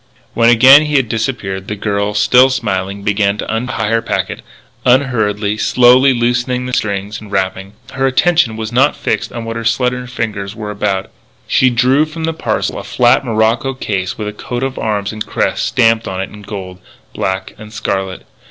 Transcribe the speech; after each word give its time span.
When 0.33 0.49
again 0.49 0.85
he 0.87 0.95
had 0.95 1.09
disappeared, 1.09 1.67
the 1.67 1.75
girl, 1.75 2.15
still 2.15 2.49
smiling, 2.49 3.03
began 3.03 3.37
to 3.37 3.55
untie 3.55 3.91
her 3.91 4.01
packet, 4.01 4.41
unhurriedly, 4.83 5.57
slowly 5.59 6.11
loosening 6.11 6.73
string 6.73 7.13
and 7.19 7.31
wrapping. 7.31 7.73
Her 7.91 8.07
attention 8.07 8.57
was 8.57 8.71
not 8.71 8.95
fixed 8.95 9.31
on 9.31 9.45
what 9.45 9.57
her 9.57 9.63
slender 9.63 10.07
fingers 10.07 10.55
were 10.55 10.71
about. 10.71 11.11
She 11.47 11.69
drew 11.69 12.05
from 12.05 12.23
the 12.23 12.33
parcel 12.33 12.79
a 12.79 12.83
flat 12.83 13.23
morocco 13.23 13.75
case 13.75 14.17
with 14.17 14.27
a 14.27 14.33
coat 14.33 14.63
of 14.63 14.79
arms 14.79 15.13
and 15.13 15.23
crest 15.23 15.67
stamped 15.67 16.07
on 16.07 16.19
it 16.19 16.31
in 16.31 16.41
gold, 16.41 16.79
black, 17.13 17.53
and 17.59 17.71
scarlet. 17.71 18.25